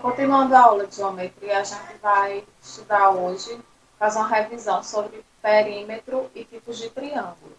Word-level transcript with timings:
Continuando 0.00 0.56
a 0.56 0.60
aula 0.60 0.86
de 0.86 0.96
geometria, 0.96 1.58
a 1.58 1.62
gente 1.62 1.94
vai 2.00 2.46
estudar 2.62 3.10
hoje, 3.10 3.60
fazer 3.98 4.18
uma 4.18 4.28
revisão 4.28 4.82
sobre 4.82 5.22
perímetro 5.42 6.30
e 6.34 6.42
tipos 6.42 6.78
de 6.78 6.88
triângulo. 6.88 7.52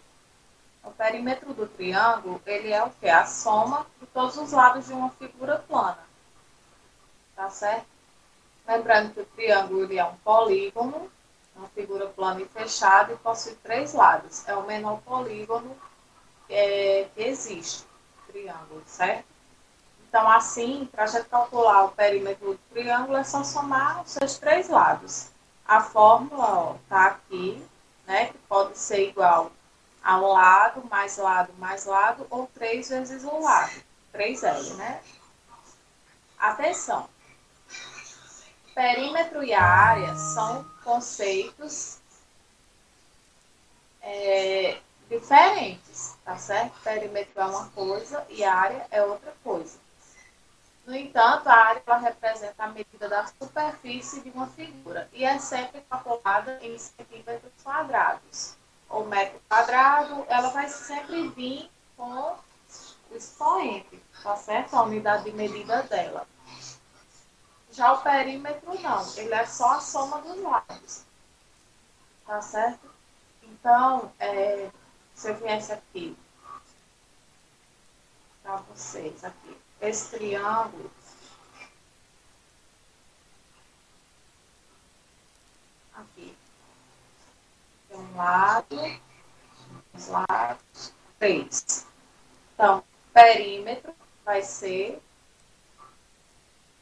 O 0.82 0.90
perímetro 0.90 1.54
do 1.54 1.68
triângulo, 1.68 2.42
ele 2.44 2.72
é 2.72 2.82
o 2.82 2.90
que? 2.90 3.08
A 3.08 3.24
soma 3.26 3.86
de 4.00 4.06
todos 4.08 4.36
os 4.38 4.50
lados 4.50 4.86
de 4.86 4.92
uma 4.92 5.10
figura 5.10 5.58
plana. 5.68 6.00
Tá 7.36 7.48
certo? 7.48 7.86
Lembrando 8.66 9.14
que 9.14 9.20
o 9.20 9.26
triângulo 9.26 9.92
é 9.92 10.04
um 10.04 10.16
polígono, 10.16 11.12
uma 11.54 11.68
figura 11.68 12.06
plana 12.08 12.40
e 12.40 12.46
fechada 12.46 13.12
e 13.12 13.16
possui 13.18 13.54
três 13.62 13.94
lados. 13.94 14.48
É 14.48 14.56
o 14.56 14.66
menor 14.66 15.00
polígono 15.02 15.76
é, 16.50 17.06
que 17.14 17.22
existe, 17.22 17.86
triângulo, 18.26 18.82
certo? 18.84 19.31
Então, 20.12 20.28
assim, 20.28 20.86
para 20.92 21.04
a 21.04 21.06
gente 21.06 21.24
calcular 21.30 21.84
o 21.84 21.92
perímetro 21.92 22.52
do 22.52 22.58
triângulo, 22.70 23.16
é 23.16 23.24
só 23.24 23.42
somar 23.42 24.02
os 24.02 24.10
seus 24.10 24.36
três 24.36 24.68
lados. 24.68 25.30
A 25.66 25.80
fórmula 25.80 26.78
está 26.82 27.06
aqui, 27.06 27.66
né, 28.06 28.26
que 28.26 28.36
pode 28.40 28.76
ser 28.76 29.08
igual 29.08 29.50
a 30.04 30.18
um 30.18 30.26
lado, 30.26 30.86
mais 30.90 31.16
lado, 31.16 31.54
mais 31.56 31.86
lado, 31.86 32.26
ou 32.28 32.46
3 32.48 32.90
vezes 32.90 33.24
o 33.24 33.40
lado. 33.40 33.72
3L, 34.12 34.74
né? 34.74 35.00
Atenção! 36.38 37.08
Perímetro 38.74 39.42
e 39.42 39.54
área 39.54 40.14
são 40.14 40.62
conceitos 40.84 42.00
é, 44.02 44.78
diferentes, 45.08 46.18
tá 46.22 46.36
certo? 46.36 46.78
Perímetro 46.84 47.40
é 47.40 47.44
uma 47.46 47.70
coisa 47.70 48.26
e 48.28 48.44
área 48.44 48.86
é 48.90 49.02
outra 49.02 49.32
coisa. 49.42 49.81
No 50.84 50.96
entanto, 50.96 51.48
a 51.48 51.54
área 51.54 51.96
representa 51.98 52.64
a 52.64 52.68
medida 52.68 53.08
da 53.08 53.24
superfície 53.26 54.20
de 54.20 54.30
uma 54.30 54.48
figura 54.48 55.08
e 55.12 55.24
é 55.24 55.38
sempre 55.38 55.80
calculada 55.82 56.58
em 56.60 56.76
centímetros 56.76 57.52
quadrados. 57.62 58.56
Ou 58.88 59.06
metro 59.06 59.40
quadrado, 59.48 60.26
ela 60.28 60.48
vai 60.50 60.68
sempre 60.68 61.28
vir 61.28 61.70
com 61.96 62.36
o 63.10 63.16
expoente, 63.16 64.02
tá 64.22 64.36
certo? 64.36 64.74
A 64.74 64.82
unidade 64.82 65.24
de 65.24 65.32
medida 65.32 65.82
dela. 65.84 66.26
Já 67.70 67.92
o 67.92 68.02
perímetro 68.02 68.78
não, 68.80 69.16
ele 69.16 69.32
é 69.32 69.46
só 69.46 69.76
a 69.76 69.80
soma 69.80 70.20
dos 70.20 70.42
lados. 70.42 71.04
Tá 72.26 72.42
certo? 72.42 72.90
Então, 73.42 74.12
é, 74.18 74.68
se 75.14 75.30
eu 75.30 75.36
viesse 75.36 75.72
aqui 75.72 76.16
para 78.42 78.56
vocês 78.56 79.24
aqui, 79.24 79.56
esse 79.82 80.16
triângulo 80.16 80.90
aqui 85.92 86.36
tem 87.88 87.98
um 87.98 88.16
lado, 88.16 88.76
dois 89.92 90.08
lados, 90.08 90.92
três. 91.18 91.86
Então, 92.54 92.84
perímetro 93.12 93.92
vai 94.24 94.42
ser 94.42 95.02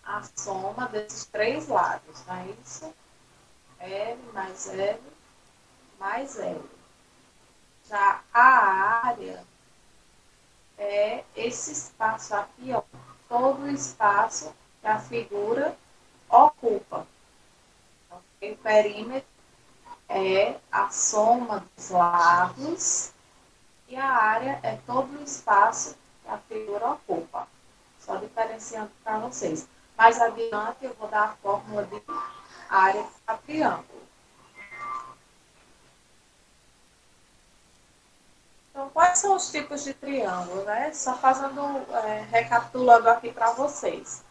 a 0.05 0.23
soma 0.37 0.87
desses 0.89 1.25
três 1.25 1.69
lados, 1.69 2.25
não 2.27 2.37
é 2.37 2.47
isso? 2.63 2.95
L 3.79 4.23
mais 4.35 4.69
L 4.69 5.01
mais 5.99 6.39
L. 6.39 6.63
Já 7.89 8.23
a 8.33 8.43
área 9.07 9.43
é 10.81 11.23
esse 11.37 11.73
espaço 11.73 12.35
aqui, 12.35 12.73
ó, 12.73 12.83
todo 13.29 13.63
o 13.63 13.71
espaço 13.71 14.53
que 14.81 14.87
a 14.87 14.99
figura 14.99 15.77
ocupa. 16.29 17.07
O 18.11 18.57
perímetro 18.57 19.29
é 20.09 20.57
a 20.73 20.91
soma 20.91 21.65
dos 21.77 21.91
lados 21.91 23.13
e 23.87 23.97
a 23.97 24.07
área 24.07 24.59
é 24.63 24.77
todo 24.87 25.19
o 25.19 25.23
espaço 25.23 25.97
que 26.23 26.31
a 26.31 26.39
figura 26.39 26.93
ocupa. 26.93 27.47
Só 28.01 28.17
diferenciando 28.17 28.91
para 29.05 29.19
vocês. 29.19 29.69
Mais 29.99 30.19
adiante 30.19 30.79
eu 30.83 30.95
vou 30.95 31.09
dar 31.09 31.25
a 31.25 31.37
fórmula 31.43 31.85
de 31.85 32.03
área 32.71 33.07
para 33.27 33.37
triângulo. 33.37 34.01
Então, 38.71 38.89
quais 38.91 39.10
são 39.21 39.37
os 39.37 39.51
tipos 39.51 39.85
de 39.85 39.93
triângulo, 39.93 40.65
né? 40.65 40.93
Só 40.93 41.15
fazendo, 41.17 41.61
é, 42.05 42.27
recapitulando 42.31 43.09
aqui 43.09 43.31
para 43.31 43.53
vocês. 43.53 44.25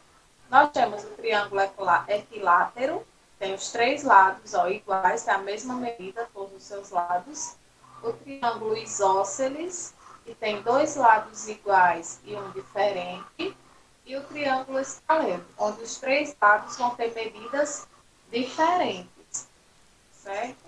Nós 0.50 0.72
temos 0.72 1.04
o 1.04 1.10
triângulo 1.10 1.62
equilátero, 2.08 3.06
tem 3.38 3.54
os 3.54 3.72
três 3.72 4.04
lados 4.04 4.54
ó, 4.56 4.68
iguais, 4.68 5.24
tem 5.24 5.34
a 5.34 5.38
mesma 5.38 5.76
medida, 5.76 6.28
todos 6.34 6.56
os 6.56 6.64
seus 6.64 6.90
lados. 6.90 7.56
O 8.02 8.12
triângulo 8.14 8.76
isósceles, 8.76 9.94
que 10.26 10.34
tem 10.34 10.62
dois 10.64 10.96
lados 10.96 11.48
iguais 11.48 12.20
e 12.24 12.36
um 12.36 12.50
diferente 12.52 13.56
e 14.06 14.16
o 14.16 14.24
triângulo 14.24 14.80
escaleno, 14.80 15.46
onde 15.58 15.84
os 15.84 15.98
três 15.98 16.36
lados 16.42 16.76
vão 16.78 16.96
ter 16.96 17.14
medidas 17.14 17.88
diferentes, 18.32 19.48
certo? 20.12 20.66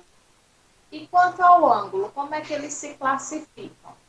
E 0.92 1.08
quanto 1.08 1.42
ao 1.42 1.66
ângulo, 1.66 2.12
como 2.12 2.36
é 2.36 2.42
que 2.42 2.54
eles 2.54 2.74
se 2.74 2.94
classificam? 2.94 4.00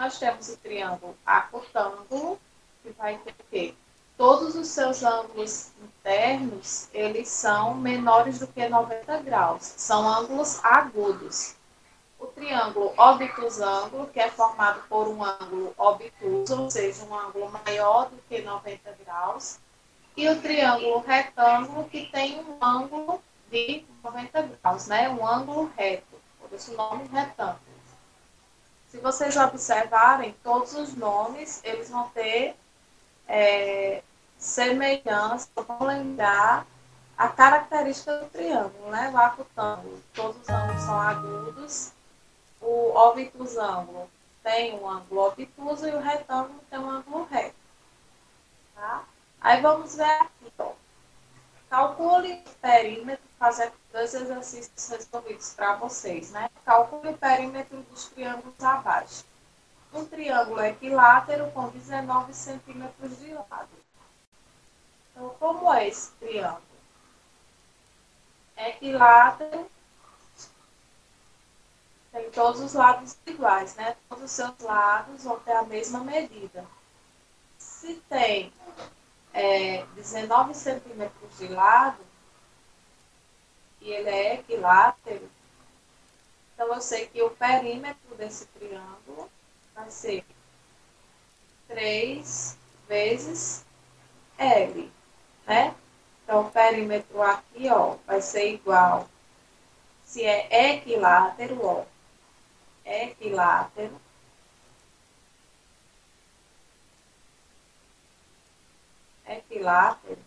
Nós 0.00 0.18
temos 0.18 0.48
o 0.48 0.56
triângulo 0.56 1.14
acotângulo, 1.26 2.40
que 2.82 2.88
vai 2.92 3.18
ter 3.18 3.34
que 3.50 3.76
todos 4.16 4.54
os 4.54 4.68
seus 4.68 5.02
ângulos 5.02 5.72
internos, 5.78 6.88
eles 6.94 7.28
são 7.28 7.74
menores 7.74 8.38
do 8.38 8.46
que 8.46 8.66
90 8.66 9.18
graus, 9.18 9.62
são 9.62 10.08
ângulos 10.08 10.58
agudos. 10.64 11.54
O 12.18 12.28
triângulo 12.28 12.94
obtusângulo, 12.96 14.06
que 14.06 14.18
é 14.18 14.30
formado 14.30 14.80
por 14.88 15.06
um 15.06 15.22
ângulo 15.22 15.74
obtuso, 15.76 16.62
ou 16.62 16.70
seja, 16.70 17.04
um 17.04 17.14
ângulo 17.14 17.52
maior 17.66 18.08
do 18.08 18.16
que 18.26 18.40
90 18.40 18.96
graus, 19.04 19.58
e 20.16 20.26
o 20.30 20.40
triângulo 20.40 21.00
retângulo, 21.00 21.84
que 21.90 22.06
tem 22.06 22.40
um 22.40 22.56
ângulo 22.64 23.22
de 23.50 23.84
90 24.02 24.48
graus, 24.62 24.86
né? 24.86 25.10
um 25.10 25.26
ângulo 25.26 25.70
reto, 25.76 26.16
por 26.40 26.50
isso 26.56 26.72
o 26.72 26.76
nome 26.78 27.06
retângulo. 27.08 27.69
Se 28.90 28.98
vocês 28.98 29.36
observarem, 29.36 30.34
todos 30.42 30.74
os 30.74 30.94
nomes, 30.94 31.60
eles 31.64 31.88
vão 31.90 32.08
ter 32.10 32.56
é, 33.28 34.02
semelhança, 34.36 35.48
vão 35.54 35.86
lembrar 35.86 36.66
a 37.16 37.28
característica 37.28 38.18
do 38.18 38.26
triângulo, 38.26 38.90
né? 38.90 39.10
O 39.14 39.18
acutângulo. 39.18 40.02
Todos 40.14 40.40
os 40.42 40.48
ângulos 40.48 40.82
são 40.82 41.00
agudos 41.00 41.92
o 42.60 42.92
obtusângulo 42.94 44.10
tem 44.42 44.74
um 44.78 44.88
ângulo 44.88 45.26
obtuso 45.26 45.88
e 45.88 45.94
o 45.94 46.00
retângulo 46.00 46.60
tem 46.68 46.78
um 46.78 46.90
ângulo 46.90 47.24
reto. 47.30 47.54
Tá? 48.74 49.04
Aí 49.40 49.60
vamos 49.60 49.96
ver 49.96 50.04
aqui, 50.04 50.52
ó. 50.58 50.72
Calcule 51.68 52.32
o 52.32 52.50
perímetro, 52.60 53.24
fazer 53.40 53.72
dois 53.90 54.12
exercícios 54.12 54.88
resolvidos 54.90 55.54
para 55.54 55.74
vocês, 55.76 56.30
né? 56.30 56.50
Calcule 56.62 57.08
o 57.08 57.16
perímetro 57.16 57.78
dos 57.84 58.04
triângulos 58.04 58.62
abaixo. 58.62 59.24
Um 59.94 60.04
triângulo 60.04 60.62
equilátero 60.62 61.50
com 61.52 61.70
19 61.70 62.34
centímetros 62.34 63.18
de 63.18 63.32
lado. 63.32 63.70
Então, 65.10 65.30
como 65.40 65.72
é 65.72 65.88
esse 65.88 66.10
triângulo? 66.12 66.60
Equilátero 68.58 69.70
tem 72.12 72.30
todos 72.32 72.60
os 72.60 72.74
lados 72.74 73.16
iguais, 73.24 73.74
né? 73.76 73.96
Todos 74.06 74.24
os 74.24 74.30
seus 74.32 74.58
lados 74.58 75.24
vão 75.24 75.40
ter 75.40 75.52
a 75.52 75.62
mesma 75.62 76.00
medida. 76.00 76.66
Se 77.56 77.94
tem 78.06 78.52
é, 79.32 79.82
19 79.94 80.52
centímetros 80.54 81.38
de 81.38 81.48
lado 81.48 82.09
e 83.80 83.90
ele 83.90 84.10
é 84.10 84.34
equilátero, 84.34 85.30
então 86.54 86.74
eu 86.74 86.80
sei 86.80 87.06
que 87.06 87.22
o 87.22 87.30
perímetro 87.30 88.14
desse 88.16 88.46
triângulo 88.46 89.30
vai 89.74 89.90
ser 89.90 90.24
3 91.68 92.58
vezes 92.86 93.64
L, 94.36 94.92
né? 95.46 95.74
Então, 96.22 96.46
o 96.46 96.50
perímetro 96.50 97.22
aqui, 97.22 97.68
ó, 97.70 97.96
vai 98.06 98.20
ser 98.20 98.52
igual, 98.52 99.08
se 100.04 100.24
é 100.24 100.74
equilátero, 100.74 101.64
ó, 101.64 101.84
equilátero. 102.84 104.00
Equilátero. 109.26 110.18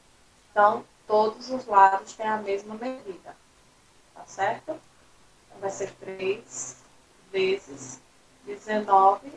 Então, 0.52 0.86
todos 1.06 1.50
os 1.50 1.66
lados 1.66 2.14
têm 2.14 2.28
a 2.28 2.38
mesma 2.38 2.76
medida. 2.76 3.43
Tá 4.24 4.28
certo? 4.28 4.80
Então, 5.48 5.60
vai 5.60 5.70
ser 5.70 5.92
3 5.96 6.78
vezes 7.30 8.00
19 8.46 9.34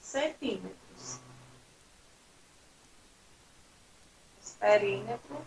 centímetros. 0.00 0.78
perímetro, 4.58 5.44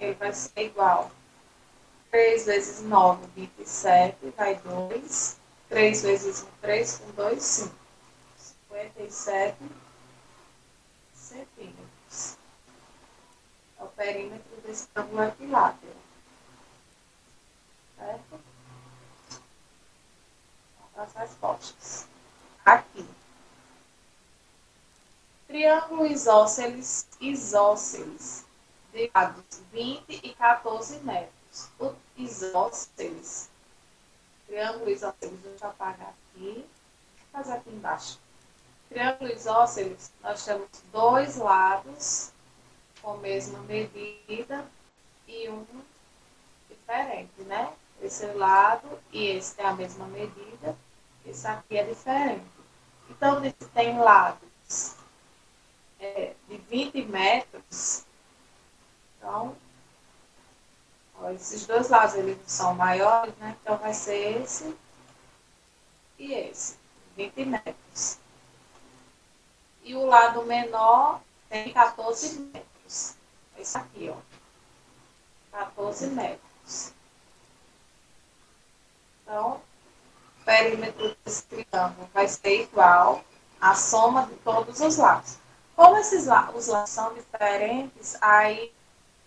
ele 0.00 0.14
vai 0.14 0.32
ser 0.32 0.62
igual 0.62 1.10
3 2.10 2.46
vezes 2.46 2.80
9, 2.82 3.26
27, 3.34 4.30
vai 4.36 4.56
2. 4.56 5.36
3 5.68 6.02
vezes 6.02 6.42
1, 6.42 6.46
3, 6.60 6.98
com 6.98 7.10
2, 7.12 7.42
5. 7.42 7.74
57 8.76 9.56
centímetros. 11.12 12.36
É 13.78 13.82
o 13.82 13.88
perímetro 13.88 14.60
desse 14.64 14.88
ângulo 14.94 15.24
equilátero. 15.24 16.05
Certo? 17.96 18.40
As 20.96 21.12
respostas. 21.14 22.06
Aqui. 22.64 23.06
Triângulo 25.46 26.06
isósceles, 26.06 27.06
isósceles, 27.20 28.44
de 28.92 29.10
lados 29.14 29.44
20 29.72 30.04
e 30.08 30.34
14 30.34 30.98
metros. 31.00 31.70
O 31.78 31.94
isósceles, 32.16 33.48
triângulo 34.46 34.90
isósceles, 34.90 35.38
deixa 35.40 35.64
eu 35.64 35.70
apagar 35.70 36.14
aqui, 36.34 36.66
fazer 37.32 37.52
aqui 37.52 37.70
embaixo. 37.70 38.18
Triângulo 38.88 39.30
isósceles, 39.32 40.12
nós 40.22 40.44
temos 40.44 40.68
dois 40.92 41.36
lados 41.36 42.32
com 43.02 43.12
a 43.12 43.16
mesma 43.18 43.58
medida 43.60 44.66
e 45.26 45.48
um 45.48 45.64
diferente, 46.68 47.42
né? 47.42 47.72
Esse 48.02 48.26
lado 48.26 48.98
e 49.12 49.26
esse 49.26 49.54
tem 49.54 49.66
a 49.66 49.72
mesma 49.72 50.06
medida, 50.06 50.76
esse 51.24 51.46
aqui 51.46 51.78
é 51.78 51.84
diferente. 51.84 52.44
Então, 53.10 53.40
tem 53.74 53.98
lados 53.98 54.94
é, 55.98 56.34
de 56.48 56.56
20 56.56 57.02
metros, 57.06 58.04
então, 59.16 59.56
ó, 61.18 61.30
esses 61.30 61.66
dois 61.66 61.88
lados 61.88 62.14
eles 62.14 62.38
são 62.46 62.74
maiores, 62.74 63.34
né? 63.36 63.56
Então, 63.60 63.76
vai 63.78 63.94
ser 63.94 64.42
esse 64.42 64.76
e 66.18 66.32
esse, 66.32 66.76
20 67.16 67.44
metros. 67.44 68.18
E 69.82 69.94
o 69.94 70.04
lado 70.06 70.44
menor 70.44 71.20
tem 71.48 71.72
14 71.72 72.40
metros. 72.40 73.14
Esse 73.56 73.78
aqui, 73.78 74.08
ó. 74.08 74.16
14 75.52 76.08
metros. 76.08 76.92
Então, 79.22 79.60
perímetro 80.56 81.16
desse 81.24 81.42
triângulo 81.44 82.08
vai 82.14 82.26
ser 82.26 82.62
igual 82.62 83.22
à 83.60 83.74
soma 83.74 84.26
de 84.26 84.34
todos 84.36 84.80
os 84.80 84.96
lados. 84.96 85.36
Como 85.74 85.96
esses 85.98 86.26
lados, 86.26 86.68
os 86.68 86.88
são 86.88 87.12
diferentes, 87.12 88.16
aí 88.22 88.72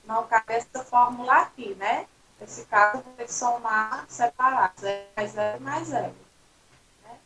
não 0.05 0.25
cabe 0.25 0.53
essa 0.53 0.83
fórmula 0.83 1.33
aqui, 1.33 1.75
né? 1.75 2.07
Nesse 2.39 2.65
caso, 2.65 3.03
vou 3.03 3.13
ter 3.13 3.25
que 3.25 3.33
somar 3.33 4.05
separados. 4.07 4.83
É 4.83 5.07
mais 5.15 5.31
zero 5.31 5.61
mais 5.61 5.87
zero. 5.87 6.15
Né? 7.03 7.17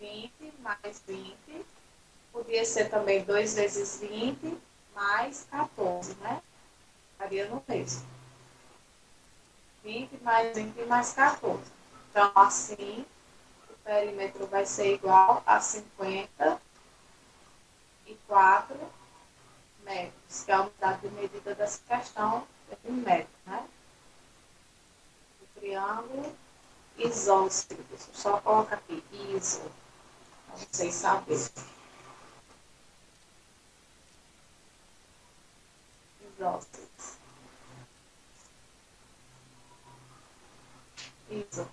20 0.00 0.32
mais 0.60 1.02
20. 1.06 1.66
Podia 2.32 2.64
ser 2.64 2.88
também 2.88 3.22
2 3.24 3.54
vezes 3.54 4.00
20 4.00 4.56
mais 4.94 5.46
14, 5.50 6.14
né? 6.20 6.40
Estaria 7.12 7.48
no 7.48 7.62
mesmo. 7.68 8.06
20 9.82 10.22
mais 10.22 10.56
20 10.56 10.86
mais 10.86 11.12
14. 11.12 11.60
Então, 12.10 12.32
assim, 12.34 13.04
perímetro 13.84 14.46
vai 14.46 14.66
ser 14.66 14.94
igual 14.94 15.42
a 15.46 15.60
50 15.60 16.60
4 18.26 18.76
metros, 19.84 20.44
que 20.44 20.50
é 20.50 20.54
a 20.54 20.62
unidade 20.62 21.00
de 21.02 21.14
medida 21.14 21.54
dessa 21.54 21.80
questão, 21.86 22.46
é 22.70 22.76
um 22.84 22.92
metro, 22.92 23.32
né? 23.46 23.68
O 25.40 25.60
triângulo 25.60 26.36
isósceles. 26.96 28.08
Só 28.12 28.40
colocar 28.40 28.76
aqui, 28.76 29.04
iso, 29.12 29.62
para 30.46 30.56
vocês 30.56 30.94
saberem. 30.94 31.48
Isósceles. 36.36 37.18
Iso. 41.30 41.68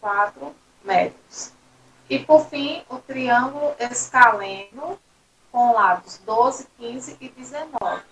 54 0.00 0.54
metros. 0.82 1.52
E, 2.08 2.18
por 2.18 2.46
fim, 2.46 2.82
o 2.88 2.98
triângulo 2.98 3.74
escaleno 3.78 4.98
com 5.52 5.72
lados 5.72 6.18
12, 6.24 6.66
15 6.78 7.16
e 7.20 7.28
19. 7.28 8.02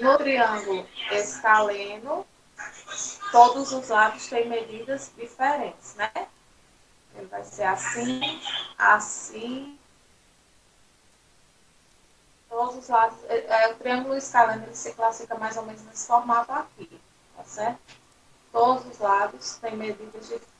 No 0.00 0.18
triângulo 0.18 0.86
escaleno, 1.12 2.26
todos 3.32 3.72
os 3.72 3.88
lados 3.88 4.26
têm 4.26 4.48
medidas 4.48 5.10
diferentes, 5.16 5.94
né? 5.94 6.10
Ele 7.14 7.26
vai 7.26 7.44
ser 7.44 7.64
assim, 7.64 8.20
assim. 8.76 9.78
Todos 12.50 12.76
os 12.76 12.88
lados. 12.88 13.18
É, 13.28 13.64
é, 13.64 13.72
o 13.72 13.76
triângulo 13.76 14.16
escaleno 14.16 14.64
ele 14.64 14.74
se 14.74 14.92
classifica 14.92 15.38
mais 15.38 15.56
ou 15.56 15.64
menos 15.64 15.82
nesse 15.82 16.06
formato 16.06 16.52
aqui, 16.52 17.00
tá 17.34 17.44
certo? 17.44 17.80
Todos 18.52 18.86
os 18.86 18.98
lados 18.98 19.56
têm 19.56 19.76
medidas 19.76 20.28
diferentes. 20.28 20.55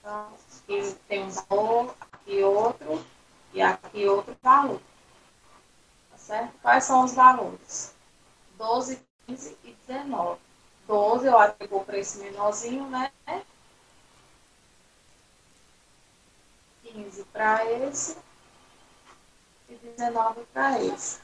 Então, 0.00 0.32
aqui 0.62 0.96
tem 1.06 1.24
um 1.24 1.28
valor, 1.28 1.94
aqui 2.00 2.42
outro 2.42 3.04
e 3.52 3.60
aqui 3.60 4.08
outro 4.08 4.34
valor. 4.42 4.80
Tá 6.10 6.16
certo? 6.16 6.54
Quais 6.62 6.84
são 6.84 7.04
os 7.04 7.12
valores? 7.12 7.94
12, 8.56 9.02
15 9.26 9.58
e 9.64 9.76
19. 9.86 10.40
12 10.86 11.26
eu 11.26 11.38
atribuo 11.38 11.84
para 11.84 11.98
esse 11.98 12.18
menorzinho, 12.20 12.88
né? 12.88 13.12
15 16.82 17.24
para 17.24 17.64
esse 17.70 18.16
e 19.68 19.74
19 19.74 20.40
para 20.54 20.82
esse. 20.82 21.20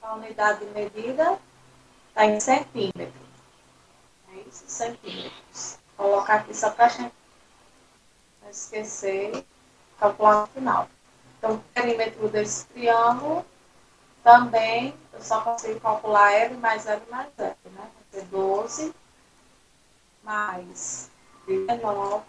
A 0.00 0.14
unidade 0.14 0.64
de 0.64 0.66
medida 0.66 1.40
está 2.10 2.24
em 2.24 2.38
centímetros. 2.38 3.23
Centímetros. 4.66 5.78
Vou 5.96 6.10
colocar 6.10 6.36
aqui 6.36 6.54
só 6.54 6.70
para 6.70 6.86
a 6.86 6.88
gente 6.88 7.14
esquecer, 8.50 9.44
calcular 9.98 10.42
no 10.42 10.46
final. 10.48 10.88
Então, 11.38 11.54
o 11.56 11.58
perímetro 11.74 12.28
desse 12.28 12.66
triângulo 12.66 13.44
também, 14.22 14.96
eu 15.12 15.20
só 15.22 15.40
consigo 15.42 15.80
calcular 15.80 16.32
L 16.32 16.56
mais 16.56 16.86
L 16.86 17.02
mais 17.10 17.28
L, 17.38 17.56
né? 17.66 17.90
Vai 18.12 18.20
ser 18.20 18.26
12 18.26 18.94
mais 20.22 21.10
19 21.46 22.24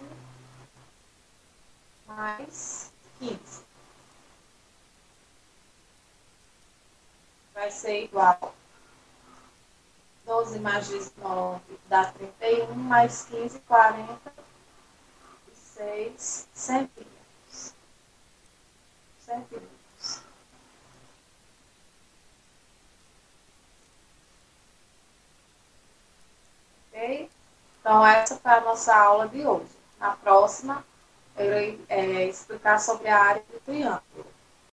mais 2.05 2.91
15. 3.19 3.65
Vai 7.53 7.71
ser 7.71 8.03
igual 8.03 8.53
12 10.25 10.59
mais 10.59 10.87
19 10.87 11.61
dá 11.87 12.05
31, 12.05 12.73
mais 12.75 13.25
15, 13.25 13.59
40 13.61 14.35
6 15.75 16.47
centímetros. 16.53 17.73
Centímetros. 19.19 20.21
Ok? 26.93 27.29
Então, 27.81 28.05
essa 28.05 28.37
foi 28.37 28.51
a 28.51 28.61
nossa 28.61 28.95
aula 28.95 29.27
de 29.27 29.45
hoje. 29.45 29.75
Na 29.99 30.11
próxima, 30.15 30.85
eu 31.35 31.45
irei 31.45 31.85
é, 31.89 32.27
explicar 32.27 32.79
sobre 32.79 33.09
a 33.09 33.21
área 33.21 33.43
do 33.51 33.59
triângulo. 33.59 34.14